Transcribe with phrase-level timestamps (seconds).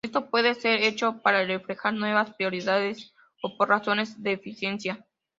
[0.03, 3.13] Esto puede ser hecho para reflejar nuevas prioridades
[3.43, 5.05] o por razones de eficiencia.